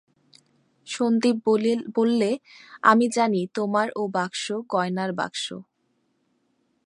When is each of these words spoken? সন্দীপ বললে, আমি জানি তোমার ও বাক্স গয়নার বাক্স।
সন্দীপ 0.87 1.37
বললে, 1.97 2.29
আমি 2.83 3.05
জানি 3.17 3.41
তোমার 3.55 3.87
ও 3.95 4.01
বাক্স 4.15 4.43
গয়নার 4.73 5.11
বাক্স। 5.13 5.45